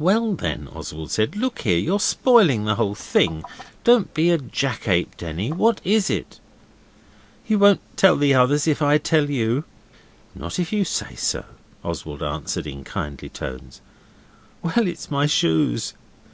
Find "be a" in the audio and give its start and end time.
4.12-4.38